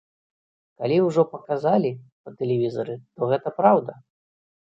[0.83, 1.91] Калі ўжо паказалі
[2.23, 3.93] па тэлевізары, то гэта праўда!